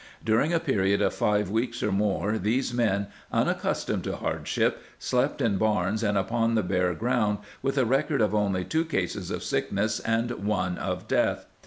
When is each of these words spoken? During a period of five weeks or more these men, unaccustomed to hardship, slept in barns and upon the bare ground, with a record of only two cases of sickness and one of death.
During 0.25 0.51
a 0.51 0.59
period 0.59 0.99
of 1.03 1.13
five 1.13 1.51
weeks 1.51 1.83
or 1.83 1.91
more 1.91 2.39
these 2.39 2.73
men, 2.73 3.05
unaccustomed 3.31 4.03
to 4.05 4.15
hardship, 4.15 4.81
slept 4.97 5.41
in 5.41 5.59
barns 5.59 6.01
and 6.01 6.17
upon 6.17 6.55
the 6.55 6.63
bare 6.63 6.95
ground, 6.95 7.37
with 7.61 7.77
a 7.77 7.85
record 7.85 8.19
of 8.19 8.33
only 8.33 8.65
two 8.65 8.83
cases 8.83 9.29
of 9.29 9.43
sickness 9.43 9.99
and 9.99 10.31
one 10.43 10.79
of 10.79 11.07
death. 11.07 11.45